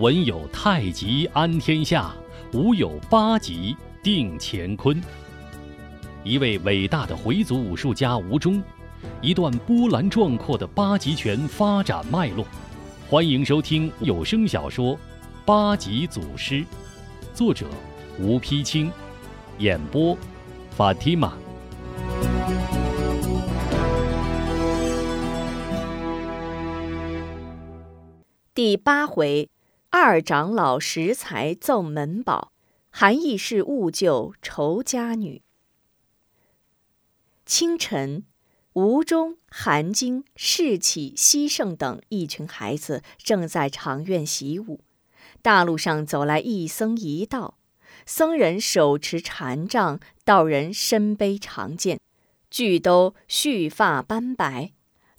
[0.00, 2.10] 文有太极安天下，
[2.54, 4.98] 武有八极定乾坤。
[6.24, 8.62] 一位伟大的回族武术家吴忠，
[9.20, 12.46] 一段波澜壮阔的八极拳发展脉络。
[13.10, 14.94] 欢迎收听有声小说
[15.44, 16.54] 《八极祖师》，
[17.34, 17.66] 作者
[18.18, 18.90] 吴丕清，
[19.58, 20.16] 演播
[20.70, 21.34] 法蒂玛。
[28.54, 29.50] 第八回，
[29.92, 32.52] 二长老拾财赠门宝，
[32.90, 35.42] 韩义是误救仇家女。
[37.44, 38.24] 清晨，
[38.74, 44.84] 吴中、韩晶、世启、西胜等一群孩子正在长院习武。
[45.42, 47.58] 大路上走来一僧一道，
[48.06, 51.98] 僧人手持禅杖，道人身背长剑，
[52.48, 54.70] 俱都须发斑白。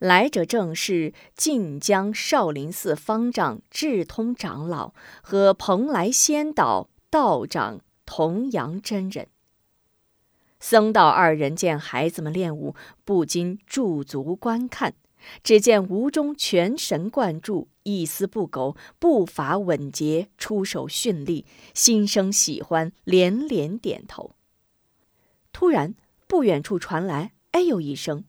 [0.01, 9.27] 来者正是晋江少林寺方丈智通长老和蓬莱仙岛道长童阳真人。
[10.59, 12.73] 僧道二人见孩子们练武，
[13.05, 14.95] 不禁驻足观看。
[15.43, 21.45] 只见吴中全神贯注，一丝不苟，步伐稳捷，出手迅利，
[21.75, 24.31] 心生喜欢，连连点头。
[25.53, 25.93] 突然，
[26.27, 28.23] 不远处传来“哎呦”一声。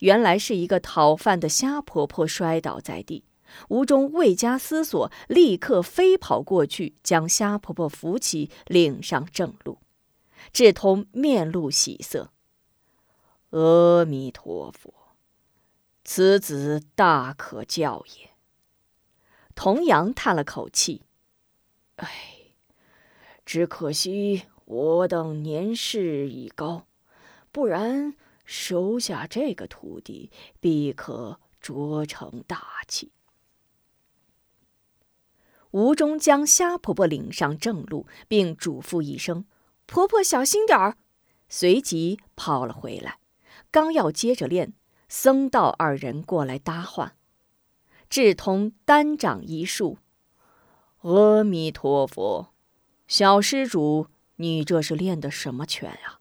[0.00, 3.24] 原来是一个讨饭的虾婆婆摔倒在地，
[3.68, 9.78] 吴中未加思索，立刻飞跑过去，将虾婆婆扶起，领上正路。
[10.52, 12.30] 智通面露喜色
[13.50, 14.94] ：“阿弥陀佛，
[16.04, 18.30] 此子大可教也。”
[19.54, 21.02] 童阳叹了口气
[21.96, 22.08] ：“哎，
[23.44, 26.86] 只可惜我等年事已高，
[27.50, 28.14] 不然……”
[28.48, 33.12] 收下这个徒弟，必可卓成大器。
[35.72, 39.44] 吴中将虾婆婆领上正路，并嘱咐一声
[39.84, 40.96] ：“婆婆小心点儿。”
[41.50, 43.18] 随即跑了回来。
[43.70, 44.72] 刚要接着练，
[45.10, 47.16] 僧道二人过来搭话。
[48.08, 49.98] 智通单掌一竖
[51.04, 52.54] ：“阿弥陀佛，
[53.06, 54.06] 小施主，
[54.36, 56.17] 你这是练的什么拳啊？”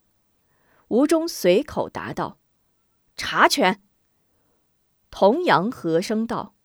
[0.89, 2.39] 吴中随口答道
[3.17, 3.81] ：“茶拳。”
[5.11, 6.55] 童阳和声道：“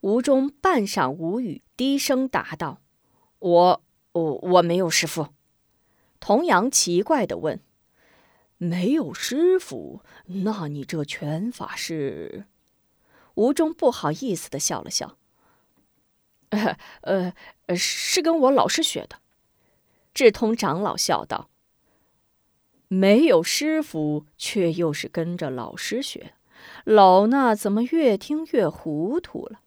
[0.00, 2.82] 吴中半晌无语，低声答道
[3.38, 3.84] ：“我……
[4.12, 5.28] 我我没有师傅。”
[6.18, 7.62] 童阳奇怪的问
[8.58, 10.02] ：“没有师傅？
[10.26, 12.46] 那你这拳法是？”
[13.36, 15.16] 吴中不好意思的笑了笑
[16.50, 16.76] ：“呃
[17.66, 19.20] 呃，是跟我老师学的。”
[20.20, 21.48] 智通长老笑道
[22.88, 26.34] ：“没有师傅，却又是跟着老师学，
[26.84, 29.60] 老衲怎么越听越糊涂了？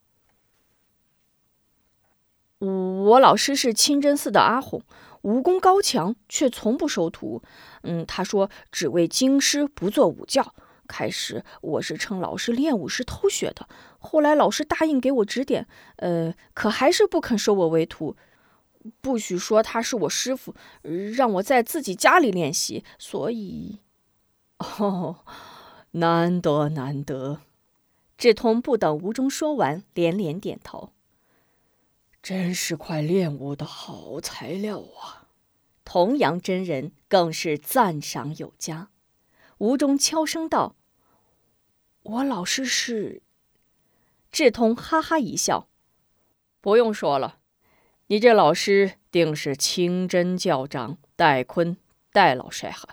[2.59, 4.83] 我老师是清真寺的阿红，
[5.23, 7.41] 武功高强，却从不收徒。
[7.81, 10.53] 嗯，他说只为经师，不做武教。
[10.87, 18.15] 开始我是趁老师练武时偷学的，后来老师答应给我指点，呃，可还是不肯收我为徒。”
[19.01, 20.55] 不许说他是我师傅，
[21.15, 22.83] 让我在自己家里练习。
[22.97, 23.79] 所以，
[24.57, 25.25] 哦，
[25.91, 27.41] 难得难得。
[28.17, 30.91] 智通不等吴中说完，连连点头。
[32.21, 35.27] 真是块练武的好材料啊！
[35.83, 38.89] 童阳真人更是赞赏有加。
[39.57, 40.77] 吴中悄声道
[42.03, 43.21] ：“我老师是。”
[44.31, 45.67] 智通哈哈一笑
[46.61, 47.39] ：“不用说了。”
[48.13, 51.75] 你这老师定是清真教长戴坤
[52.11, 52.89] 戴老帅哈，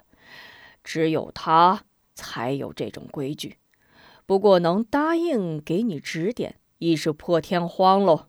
[0.83, 3.59] 只有他才有这种规矩。
[4.25, 8.29] 不过能答应给你指点，已是破天荒喽。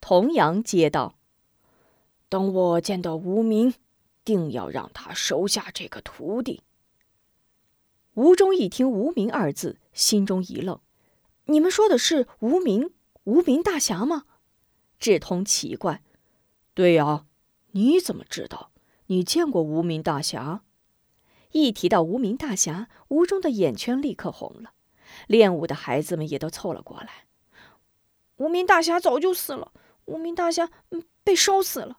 [0.00, 1.16] 童阳接道
[2.30, 3.74] ：“等我见到无名，
[4.24, 6.62] 定要让他收下这个徒弟。”
[8.16, 10.80] 吴中一听“无名”二字，心中一愣
[11.44, 12.90] ：“你们说的是无名
[13.24, 14.24] 无名大侠吗？”
[15.04, 16.02] 智通奇怪
[16.72, 17.26] ：“对呀，
[17.72, 18.70] 你怎么知道？
[19.08, 20.62] 你见过无名大侠？”
[21.52, 24.72] 一提到无名大侠，吴中的眼圈立刻红了。
[25.26, 27.26] 练武的孩子们也都凑了过来
[28.36, 29.72] ：“无名大侠早就死了！
[30.06, 30.70] 无名大侠
[31.22, 31.98] 被烧死了！”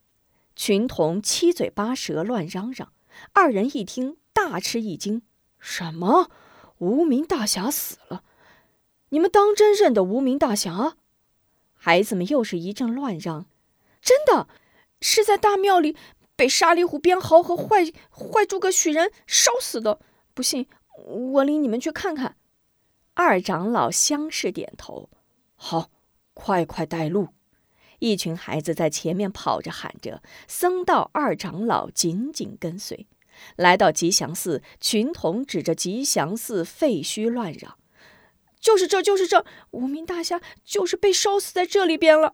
[0.58, 2.92] 群童七嘴八舌乱嚷嚷。
[3.34, 5.22] 二人一听，大吃一惊
[5.60, 6.32] ：“什么？
[6.80, 8.24] 无名大侠死了？
[9.10, 10.98] 你们当真认得无名大侠？”
[11.86, 13.46] 孩子们又是一阵乱嚷
[14.02, 14.48] ：“真的，
[15.02, 15.96] 是在大庙里
[16.36, 20.00] 被沙里虎鞭豪和坏坏诸葛许人烧死的。
[20.34, 20.68] 不信，
[21.06, 22.38] 我领你们去看看。”
[23.14, 25.12] 二长老相视点头，
[25.54, 25.92] 好，
[26.34, 27.28] 快快带路。
[28.00, 33.06] 一群孩子在前面跑着喊着，僧道二长老紧紧跟随。
[33.56, 37.78] 来到吉祥寺，群童指着吉祥寺废墟乱嚷
[38.66, 39.46] ：“就是这，就是这！
[39.70, 42.34] 无名大侠就是被烧死在这里边了。”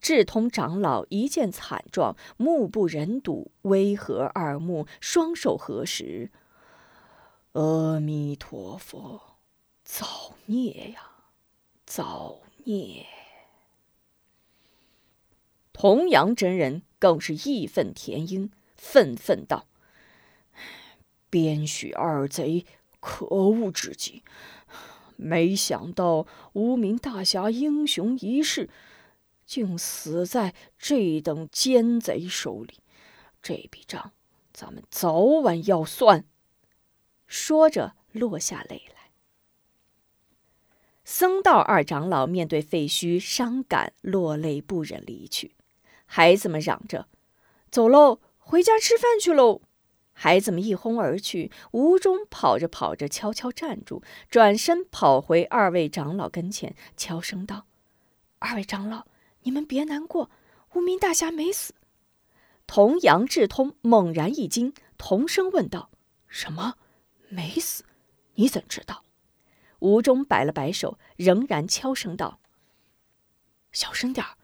[0.00, 6.30] 智通长老一见惨状，目不忍睹，微合二目，双手合十
[7.52, 9.36] ：“阿弥陀佛，
[9.84, 11.10] 造孽呀，
[11.84, 13.04] 造孽！”
[15.74, 19.66] 童阳真人更是义愤填膺，愤愤道。
[21.28, 22.64] 边许二贼
[23.00, 24.22] 可恶至极，
[25.16, 28.68] 没想到无名大侠英雄一世，
[29.46, 32.80] 竟死在这等奸贼手里。
[33.42, 34.12] 这笔账，
[34.52, 36.24] 咱们早晚要算。
[37.26, 39.10] 说着，落下泪来。
[41.04, 45.56] 僧道二长老面对废墟，伤感落泪，不忍离去。
[46.04, 47.08] 孩子们嚷着
[47.72, 49.62] ：“走喽，回家吃饭去喽！”
[50.12, 57.66] 孩子们一哄而去，吴中跑着跑着，悄悄站住，转身跑回二位长老跟前，悄声道
[58.38, 59.06] ：“二位长老，
[59.42, 60.30] 你们别难过，
[60.74, 61.74] 无名大侠没死。”
[62.68, 65.90] 童阳智通猛然一惊，同声问道
[66.28, 66.74] ：“什么？
[67.28, 67.84] 没死？
[68.34, 69.02] 你怎知道？”
[69.80, 72.38] 吴中摆了摆手，仍然悄声道
[73.72, 74.36] ：“小声点儿，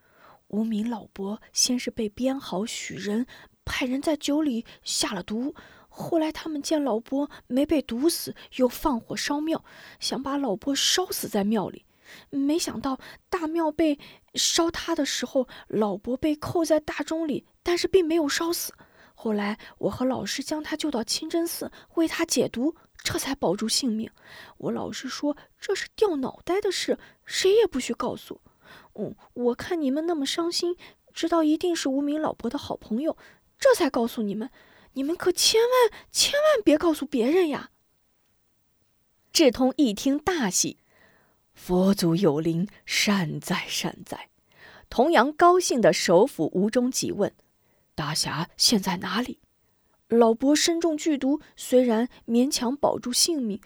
[0.48, 3.26] 无名老伯先是被编好许人。”
[3.68, 5.54] 派人在酒里下了毒，
[5.88, 9.62] 后来他们见老伯没被毒死，又放火烧庙，
[10.00, 11.84] 想把老伯烧死在庙里。
[12.30, 12.98] 没想到
[13.28, 13.98] 大庙被
[14.34, 18.72] 烧塌的时候，老伯被扣在大钟里，但是并没有烧死。
[19.14, 22.74] 后来我和老师将他救到清真寺，为他解毒，
[23.04, 24.10] 这才保住性命。
[24.56, 28.40] 我老师说这是掉脑袋的事，谁也不许告诉。
[28.94, 30.76] 嗯，我看你们那么伤心，
[31.12, 33.16] 知道一定是无名老伯的好朋友。
[33.58, 34.50] 这才告诉你们，
[34.92, 37.70] 你们可千万千万别告诉别人呀！
[39.32, 40.78] 智通一听大喜，
[41.54, 44.28] 佛祖有灵，善哉善哉。
[44.88, 47.32] 童阳高兴的手抚吴中，急问
[47.94, 49.38] ：“大侠现在哪里？”
[50.08, 53.60] 老伯身中剧毒，虽然勉强保住性命，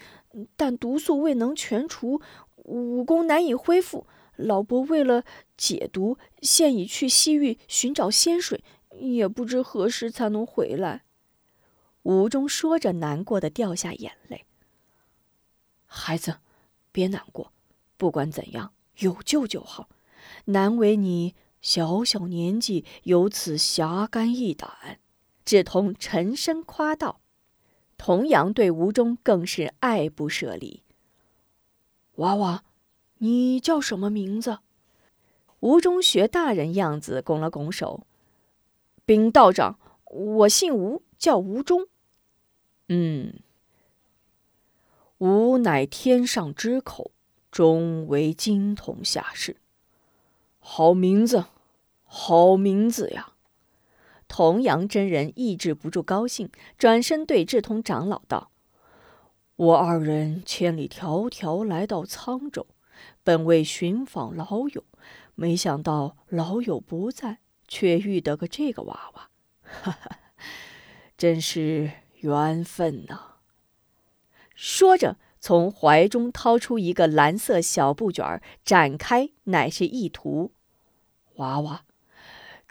[0.57, 2.21] 但毒素未能全除，
[2.57, 4.07] 武功难以恢复。
[4.37, 5.23] 老伯为了
[5.57, 8.65] 解毒，现已去西域寻找仙水。
[8.99, 11.05] 也不知何时才能回来。
[12.03, 14.45] 吴中说着，难过的掉下眼泪。
[15.87, 16.39] 孩子，
[16.91, 17.53] 别难过，
[17.97, 19.89] 不管怎样，有救就好。
[20.47, 24.99] 难为你小小年纪有此侠肝义胆。
[25.45, 27.21] 志同沉声夸道。
[27.99, 30.83] 童阳对吴中更是爱不舍离。
[32.17, 32.65] 娃娃，
[33.19, 34.59] 你叫什么名字？
[35.61, 38.07] 吴中学大人样子，拱了拱手。
[39.05, 41.89] 禀道长，我姓吴，叫吴忠。
[42.89, 43.41] 嗯，
[45.19, 47.11] 吴乃天上之口，
[47.51, 49.57] 终为金童下士。
[50.59, 51.47] 好名字，
[52.05, 53.33] 好名字呀！
[54.29, 58.51] 童阳真人抑制不住高兴，转身对智通长老道
[59.57, 62.67] ：“我二人千里迢迢来到沧州，
[63.23, 64.85] 本为寻访老友，
[65.35, 67.39] 没想到老友不在。”
[67.73, 69.31] 却遇得个这个娃娃，
[69.63, 70.19] 哈哈，
[71.17, 73.39] 真是缘分呐！
[74.55, 80.53] 说着，从怀中掏出一个蓝色小布卷，展开，乃是一图
[81.37, 81.87] 娃娃。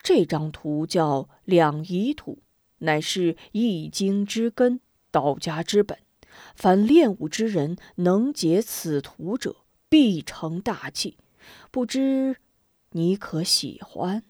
[0.04, 2.44] 这张图叫两仪图，
[2.78, 5.98] 乃是易经之根，道家之本。
[6.54, 9.56] 凡练武之人能解此图者，
[9.90, 11.18] 必成大器。
[11.72, 12.38] 不知
[12.92, 14.22] 你可喜欢？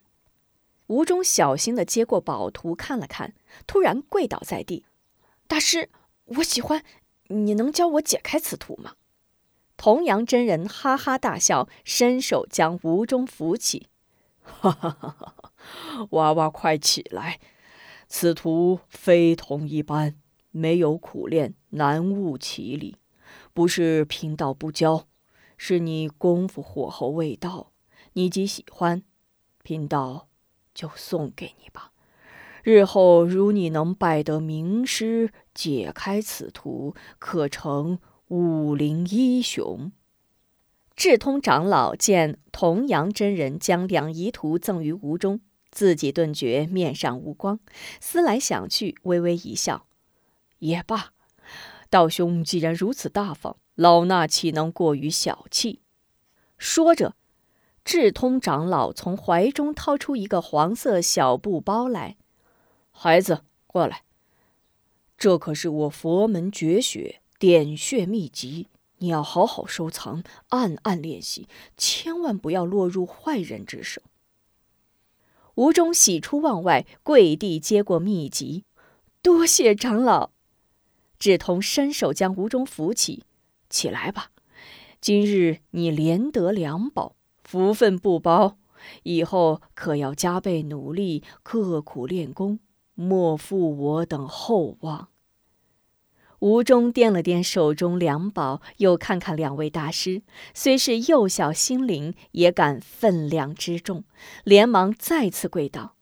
[0.91, 3.33] 吴中小心的接过宝图看了看，
[3.65, 4.83] 突然跪倒在地
[5.47, 5.89] ：“大师，
[6.25, 6.83] 我喜欢，
[7.29, 8.95] 你能教我解开此图吗？”
[9.77, 13.87] 童阳真人哈哈大笑，伸手将吴中扶起
[14.43, 15.33] ：“哈哈哈哈！
[16.11, 17.39] 娃娃快起来，
[18.09, 20.17] 此图非同一般，
[20.51, 22.97] 没有苦练，难悟其理。
[23.53, 25.07] 不是贫道不教，
[25.55, 27.71] 是你功夫火候未到。
[28.13, 29.03] 你既喜欢，
[29.63, 30.27] 贫道。”
[30.73, 31.91] 就送给你吧。
[32.63, 39.91] 日后如你能拜得名师，解开此图，可成武林英雄。
[40.95, 47.59] 智通长老见童阳真人将两仪图赠于吴中，自己顿觉面上无光，
[47.99, 49.87] 思来想去，微微一笑
[50.59, 51.13] ：“也罢，
[51.89, 55.81] 道兄既然如此大方，老衲岂能过于小气？
[56.59, 57.15] 说着，
[57.83, 62.17] 智通长老从怀中掏出一个黄色小布包来。
[62.91, 64.03] 孩子，过来，
[65.17, 68.67] 这可是我佛门绝学点穴秘籍，
[68.99, 74.01] 你要好好收藏，暗暗练习，千万不要落入坏人之手。
[75.55, 78.63] 吴中喜出望外，跪地接过秘籍，
[79.21, 80.31] 多谢长老。
[81.19, 83.25] 智通伸手将吴中扶起，
[83.69, 84.31] 起来吧。
[84.99, 87.15] 今日你连得两宝，
[87.51, 88.57] 福分不薄，
[89.03, 92.61] 以后可要加倍努力，刻苦练功，
[92.93, 95.09] 莫负我等厚望。
[96.39, 100.21] 吴中掂了掂手中两宝，又看看两位大师，
[100.53, 104.05] 虽是幼小心灵，也感分量之重，
[104.45, 105.97] 连忙再次跪道：“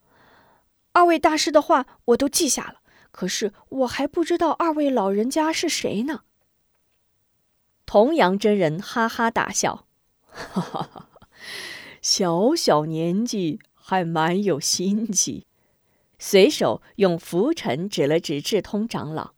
[0.94, 2.76] 二位大师的话我都记下了，
[3.10, 6.22] 可是我还不知道二位老人家是谁呢。”
[7.88, 9.88] 童阳真人哈哈大笑
[10.30, 11.09] ：“哈哈哈，
[12.02, 15.46] 小小年纪还蛮有心机。”
[16.22, 19.32] 随手用拂尘指了指智通长老。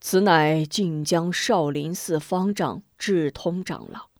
[0.00, 4.10] 此乃晋江少林寺方丈智通长老，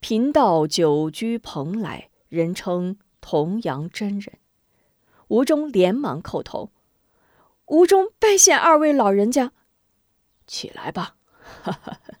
[0.00, 4.38] 贫道久居蓬莱，人称童阳真人。
[5.28, 6.72] 吴中连忙叩头
[7.66, 9.52] ：“吴中拜谢二位老人家。”
[10.48, 11.14] 起来吧！
[11.62, 12.00] 哈哈。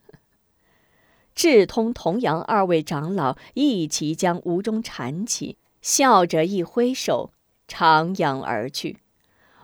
[1.44, 7.32] 智通、童阳二位长老一齐将吴中搀起，笑着一挥手，
[7.68, 9.00] 徜徉而去。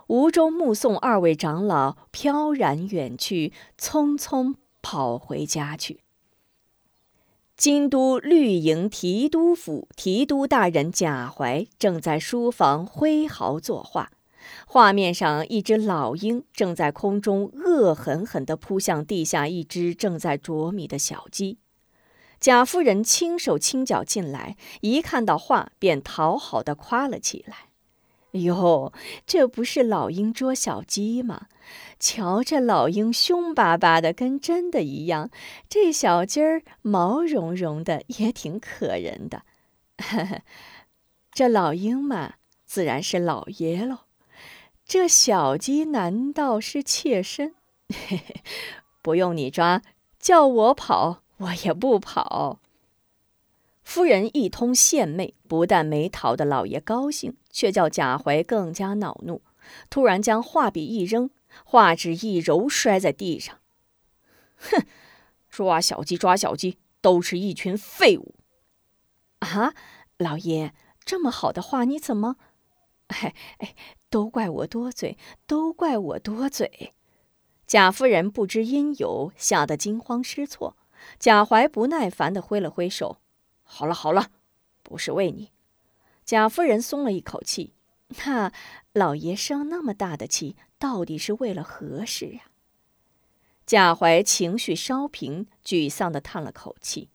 [0.08, 6.00] 吴中目送二位长老飘然远去，匆匆跑回家去。
[7.56, 14.10] 京都绿营提督府提督大人贾怀正在书房挥毫作画，
[14.66, 21.56] 画面上一只老鹰正在空中恶狠狠地扑向地下一只正在啄米的小鸡。
[22.40, 27.68] 贾夫人轻手轻脚进来，一看到画便讨好的夸了起来。
[28.32, 28.92] 哟，
[29.26, 31.48] 这不是老鹰捉小鸡吗？
[31.98, 35.30] 瞧这老鹰凶巴巴的，跟真的一样。
[35.68, 39.42] 这小鸡儿毛茸茸的，也挺可人的。
[41.34, 43.98] 这老鹰嘛，自然是老爷喽。
[44.86, 47.54] 这小鸡难道是妾身？
[49.02, 49.82] 不用你抓，
[50.18, 52.60] 叫我跑，我也不跑。
[53.82, 59.42] 夫人一通献媚，不但没讨得老爷高兴，却叫贾怀更加恼怒。
[59.88, 61.30] 突然将画笔一扔，
[61.64, 63.58] 画纸一揉，摔在地上。
[64.56, 64.86] 哼，
[65.48, 68.34] 抓小鸡，抓小鸡，都是一群废物！
[69.38, 69.74] 啊，
[70.18, 70.72] 老爷，
[71.04, 72.36] 这么好的画，你怎么……
[73.08, 73.74] 哎哎，
[74.10, 75.16] 都怪我多嘴，
[75.46, 76.92] 都怪我多嘴。
[77.66, 80.76] 贾夫人不知因由，吓得惊慌失措。
[81.18, 83.18] 贾怀不耐烦地挥了挥手。
[83.62, 84.30] 好了好了，
[84.82, 85.50] 不是为你。
[86.24, 87.72] 贾夫人松了一口气。
[88.24, 88.52] 那
[88.92, 92.42] 老爷生那么大的气，到底是为了何事呀？
[93.64, 97.08] 贾怀情绪稍平，沮丧的叹了口气。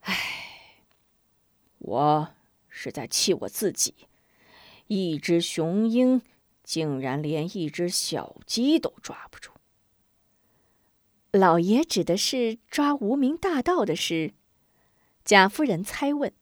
[0.00, 0.84] 唉，
[1.78, 2.28] 我
[2.70, 3.94] 是在气我自己，
[4.86, 6.22] 一只雄鹰
[6.64, 9.52] 竟然连一只小鸡都抓不住。
[11.32, 14.34] 老爷指的是抓无名大盗的事。
[15.24, 16.32] 贾夫人猜问，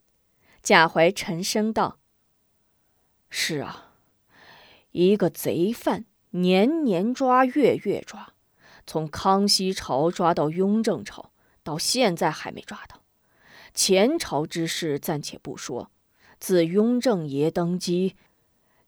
[0.62, 1.98] 贾怀沉声道
[3.28, 3.92] ：“是啊，
[4.92, 8.32] 一个贼犯，年年抓，月月抓，
[8.86, 13.02] 从康熙朝抓到雍正朝，到现在还没抓到。
[13.74, 15.90] 前朝之事暂且不说，
[16.40, 18.16] 自雍正爷登基，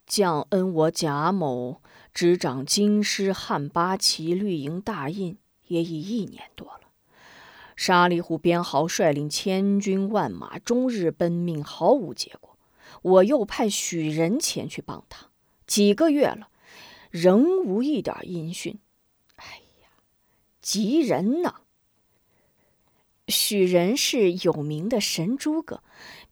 [0.06, 1.82] 降恩我贾某
[2.14, 5.36] 执掌京师汉八旗绿营大印，
[5.70, 6.80] 也已一年多了。”
[7.74, 12.58] 沙里虎边豪率领千军万马，终日奔命，毫无结果。
[13.02, 15.28] 我又派许仁前去帮他，
[15.66, 16.48] 几个月了，
[17.10, 18.78] 仍无一点音讯。
[19.36, 19.88] 哎呀，
[20.60, 21.62] 急人呐！
[23.28, 25.82] 许仁是有名的神诸葛，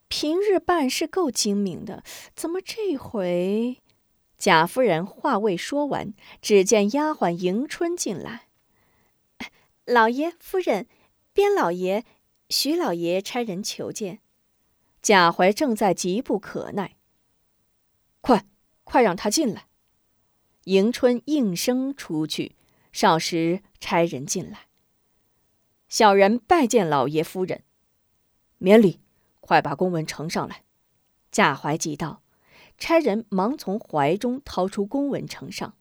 [0.09, 2.03] 平日办事够精明的，
[2.35, 3.77] 怎么这回……
[4.37, 8.48] 贾夫人话未说完，只见丫鬟迎春进来
[9.89, 10.87] ：“老爷夫人。”
[11.31, 12.03] 边老爷、
[12.49, 14.19] 徐老爷差人求见，
[15.01, 16.97] 贾怀正在急不可耐。
[18.19, 18.45] 快，
[18.83, 19.67] 快让他进来！
[20.65, 22.57] 迎春应声出去，
[22.91, 24.67] 少时差人进来。
[25.87, 27.63] 小人拜见老爷夫人，
[28.57, 28.99] 免礼。
[29.39, 30.63] 快把公文呈上来。
[31.31, 32.21] 贾怀急道。
[32.77, 35.75] 差人忙从怀中掏出公文呈上。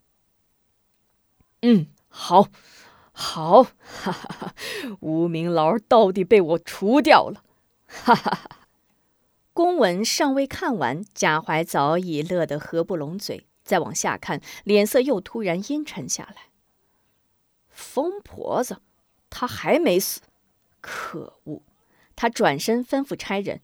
[1.63, 2.49] 嗯，好。
[3.21, 4.55] 好，哈哈哈！
[5.01, 7.43] 无名牢到底被我除掉了，
[7.89, 8.69] 哈哈哈！
[9.53, 13.49] 公文尚未看完，贾怀早已乐得合不拢嘴。
[13.65, 16.53] 再往下看，脸色又突然阴沉下来。
[17.69, 18.81] 疯婆子，
[19.29, 20.21] 她还没死，
[20.81, 21.63] 可恶！
[22.15, 23.61] 他转身吩咐差人：“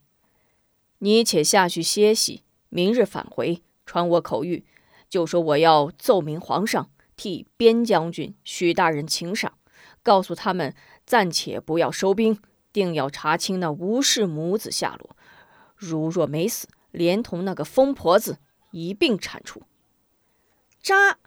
[0.99, 4.65] 你且下去歇息，明日返回，传我口谕，
[5.09, 9.57] 就说我要奏明皇上。”替边将军许大人请赏，
[10.03, 12.39] 告诉他们暂且不要收兵，
[12.73, 15.15] 定要查清那吴氏母子下落。
[15.75, 18.39] 如若没死，连同那个疯婆子
[18.71, 19.63] 一并铲除。
[20.81, 21.17] 扎！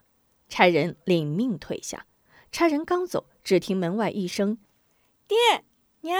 [0.48, 2.06] 差人领命退下。
[2.50, 4.58] 差人刚走，只听门外一声
[5.28, 5.36] ：“爹
[6.00, 6.18] 娘！”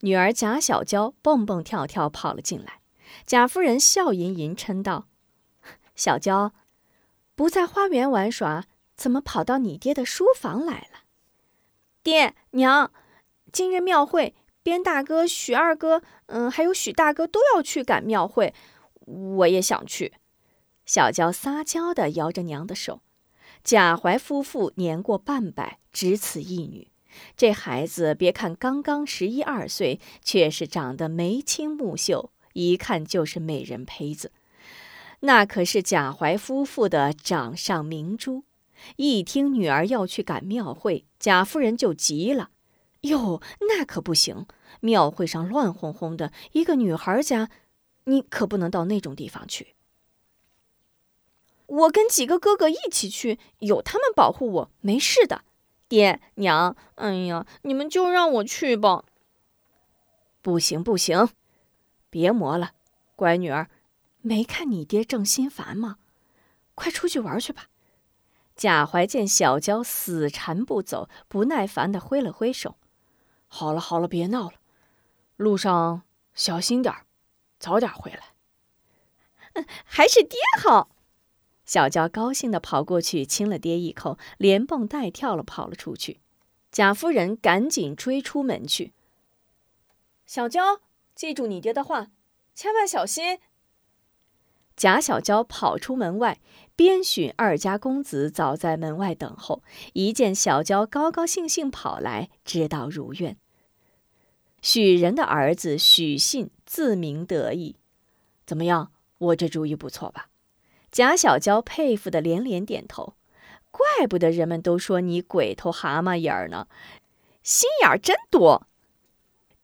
[0.00, 2.80] 女儿贾小娇蹦蹦跳跳跑了进来。
[3.26, 5.08] 贾夫人笑吟吟称道
[5.94, 6.52] ：“小娇，
[7.34, 8.64] 不在花园玩耍。”
[8.96, 11.04] 怎么跑到你爹的书房来了？
[12.02, 12.92] 爹娘，
[13.52, 18.54] 今日庙会，边大哥、许二哥，嗯，还有许大哥都要去赶庙会，
[19.06, 20.14] 我也想去。
[20.86, 23.00] 小娇撒娇地摇着娘的手。
[23.62, 26.90] 贾怀夫妇年过半百，只此一女。
[27.36, 34.30] 这孩子别看刚刚十一二岁，却是长得眉清目秀，一看就是美人胚子。
[35.20, 38.44] 那可是贾怀夫妇的掌上明珠。
[38.96, 42.50] 一听女儿要去赶庙会，贾夫人就急了
[43.02, 44.46] ：“哟，那可不行！
[44.80, 47.48] 庙会上乱哄哄的，一个女孩家，
[48.04, 49.74] 你可不能到那种地方去。
[51.66, 55.44] 我跟几个哥哥一起去，有他们保护我，没事的。
[55.88, 59.04] 爹娘，哎呀，你们就让我去吧。
[60.42, 61.28] 不行不行，
[62.10, 62.72] 别磨了，
[63.16, 63.70] 乖女儿，
[64.20, 65.96] 没看你爹正心烦吗？
[66.74, 67.68] 快出去玩去吧。”
[68.56, 72.76] 贾怀见小娇死缠不走，不耐烦地挥了挥手
[73.48, 74.54] ：“好了好了，别闹了，
[75.36, 76.02] 路上
[76.34, 77.06] 小心点儿，
[77.58, 78.34] 早点回来。
[79.84, 80.90] ”“还是爹好。”
[81.64, 86.20] 小娇高兴地跑过去亲了爹一口，连蹦带跳了跑了出去。
[86.70, 88.92] 贾夫人赶紧追出门去
[90.26, 90.80] ：“小娇，
[91.14, 92.08] 记住你爹的话，
[92.54, 93.40] 千万小心。”
[94.76, 96.40] 贾小娇跑出门外，
[96.76, 99.62] 边许二家公子早在门外等候。
[99.92, 103.36] 一见小娇高高兴兴跑来，知道如愿。
[104.60, 107.76] 许人的儿子许信自鸣得意
[108.46, 110.28] ：“怎么样，我这主意不错吧？”
[110.90, 113.14] 贾小娇佩服的连连点头。
[113.70, 116.68] 怪不得人们都说你鬼头蛤蟆眼儿呢，
[117.42, 118.68] 心眼儿真多。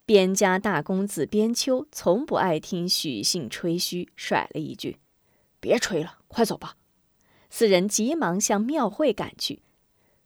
[0.05, 4.99] 边家大公子边秋从不爱听许信吹嘘，甩了一句
[5.61, 6.75] ：“别吹了，快走吧。”
[7.51, 9.63] 四人急忙向庙会赶去。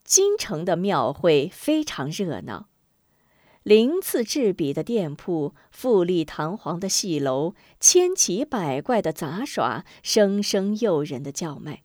[0.05, 2.69] 京城的庙会非常热闹，
[3.63, 11.83] 鳞次栉比的店铺、富丽堂皇的戏楼、千奇百怪的杂耍、声声诱人的叫卖，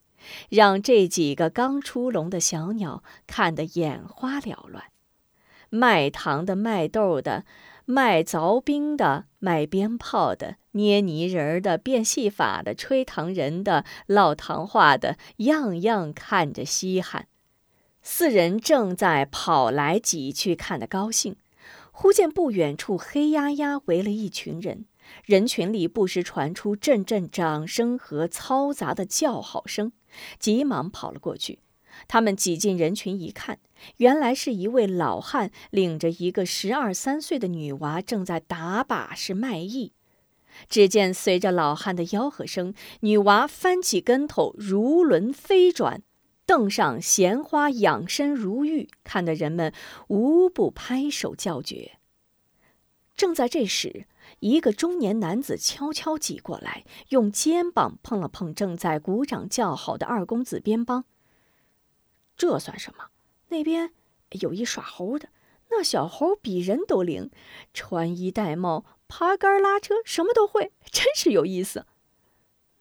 [0.49, 4.83] 让这几个刚出笼的小鸟看得眼花缭乱。
[5.69, 7.45] 卖糖的，卖豆的。
[7.85, 17.27] 卖凿冰的，卖鞭炮的，捏泥人的，变戏法的，吹糖人的，唠糖话的，样样看着稀罕。
[18.01, 21.35] 四人正在跑来挤去看得高兴，
[21.91, 24.85] 忽见不远处黑压压围了一群人，
[25.25, 29.91] 人群里不时传出阵阵掌声和嘈杂的叫好声，
[30.39, 31.59] 急忙跑了过去。
[32.07, 33.59] 他们挤进人群一看。
[33.97, 39.93] 原来是一位老汉领着一个十二三岁的女娃，正在打把式卖艺。
[40.67, 46.01] 只见随着老汉的吆喝声，女娃翻起跟头，如轮飞转，
[46.45, 49.73] 凳上闲花仰身如玉，看得人们
[50.07, 51.99] 无不拍手叫绝。
[53.15, 54.05] 正在这时，
[54.39, 61.05] 一个中年男子悄悄挤过来，用肩膀碰了碰正在鼓掌叫好的二公子边帮。
[62.37, 63.05] 这算什么？
[63.49, 63.91] 那边
[64.39, 65.29] 有一耍猴的，
[65.69, 67.29] 那小猴比人都灵，
[67.73, 71.85] 穿衣戴帽、爬杆拉车，什么都会， 真是有意思。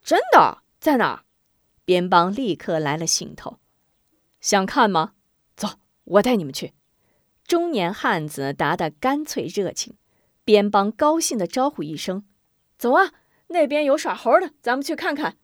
[0.05, 1.25] 真的在哪儿？
[1.85, 3.59] 边帮立刻来了兴头，
[4.41, 5.15] 想看吗？
[5.57, 6.75] 走，我带你们去。
[7.45, 9.97] 中年汉子答得干脆热情，
[10.45, 12.27] 边帮高兴地招呼一声
[12.77, 13.15] ：“走啊，
[13.47, 15.39] 那边有耍猴的，咱们去看看。”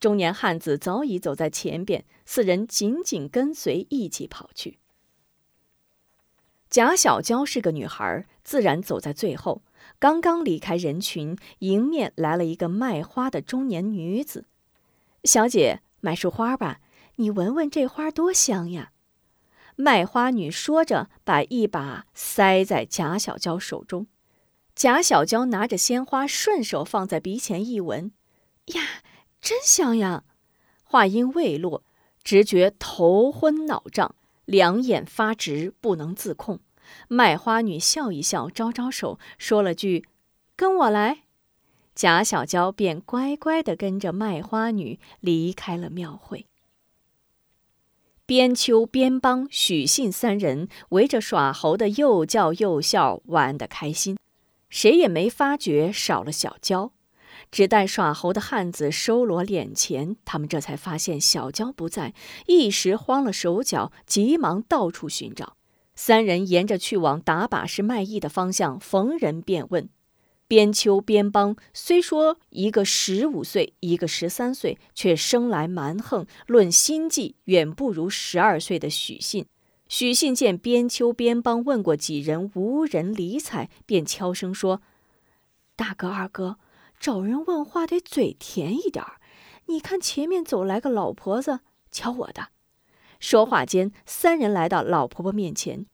[0.00, 4.80] 中年汉子早已走在前边，四人紧紧跟随，一起跑去。
[6.68, 9.62] 贾小娇是个女孩，自然走在最后。
[10.02, 14.46] 刚刚离开人群，迎面来了一个卖花的中年女子
[15.22, 16.80] ：“小姐，买束花吧，
[17.18, 18.90] 你闻闻这花多香呀！”
[19.78, 24.08] 卖花女说着，把一把塞在贾小娇手中。
[24.74, 28.10] 贾小娇拿着鲜花，顺手放在鼻前一闻，
[28.74, 28.82] 呀，
[29.40, 30.24] 真香呀！
[30.82, 31.84] 话音未落，
[32.24, 36.58] 直觉头昏脑胀，两眼发直，不能自控。
[37.08, 40.06] 卖花女笑一笑，招招手，说了句
[40.56, 41.24] ：“跟我来。”
[41.94, 46.46] 贾小娇便乖乖地跟着卖花女离开了庙会。
[48.24, 54.16] 边秋、边邦、许信三人围着耍猴的又叫又笑，玩得开心。
[54.70, 56.92] 谁也没发觉少了小娇，
[57.50, 62.14] 只待耍猴的汉子收罗敛钱，他们这才发现小娇不在，
[62.46, 65.56] 一时慌了手脚，急忙到处寻找。
[65.94, 69.88] 三人沿着去往打把式卖艺的方向，逢人便问。
[70.48, 79.46] 边秋边邦虽说一个十五岁，一个十三岁，却生来蛮横，论心计远不如十二岁的许信。
[79.88, 84.82] 许信见边秋边帮问过几人，无人理睬，便悄声说
[85.76, 86.58] ：“大哥二哥，
[86.98, 89.20] 找人问话得嘴甜一点儿。
[89.66, 92.48] 你看前面走来个老婆子，瞧我的。”
[93.22, 95.86] 说话间，三人来到老婆婆面前。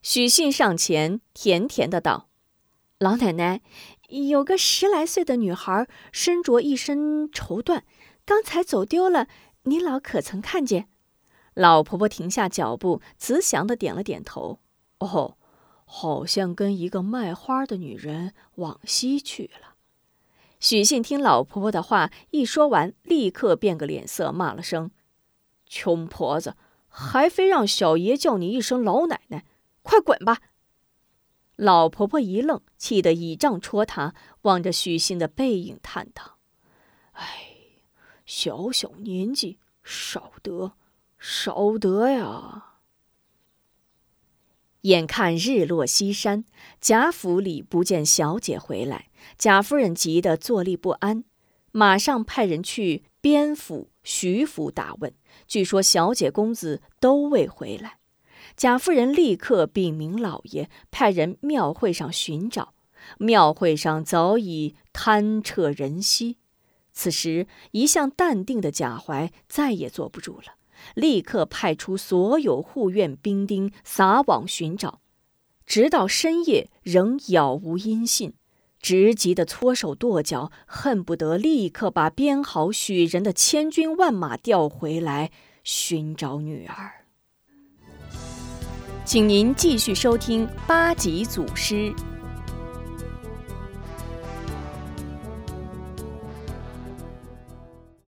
[0.00, 2.30] 许信上前，甜甜的道
[2.98, 3.60] ：“老奶奶，
[4.08, 7.82] 有个十来岁的女孩，身着一身绸缎，
[8.24, 9.28] 刚才走丢了，
[9.64, 10.88] 你老可曾看见？”
[11.52, 14.60] 老婆婆停下脚步，慈祥的点了点头。
[15.00, 15.36] 哦，
[15.84, 19.74] 好像跟一个卖花的女人往西去了。
[20.58, 24.90] 许信听老婆婆的话一说完，立刻变个脸色，骂了声
[25.76, 26.56] ：“穷婆子，
[26.86, 29.44] 还非让小爷叫你一声老奶奶，
[29.82, 30.40] 快滚吧！”
[31.56, 36.38] 老婆婆一愣，气得倚杖戳他，望着许信的背影叹道
[37.12, 37.24] ：“哎，
[38.24, 40.74] 小小年纪，少得。”
[41.18, 42.74] 少得呀！
[44.82, 46.44] 眼看日落西山，
[46.82, 49.08] 贾府里不见小姐回来，
[49.38, 51.24] 贾夫人急得坐立不安，
[51.72, 55.14] 马上派人去边府、徐府打问。
[55.54, 57.98] 据说小姐、公子都未回来。
[58.56, 62.74] 贾夫人立刻禀明老爷，派人庙会上寻找。
[63.18, 66.38] 庙会上早已贪彻人稀。
[66.90, 70.56] 此时一向淡定的贾怀再也坐不住了。
[70.96, 74.98] 立刻派出所有护院兵丁撒网寻找，
[75.64, 78.34] 直到深夜仍杳无音信，
[78.84, 85.30] 直急得搓手跺脚，恨不得立刻把编好许人的千军万马调回来
[85.62, 86.92] 寻找女儿。
[89.06, 91.94] 请您继续收听八级祖师。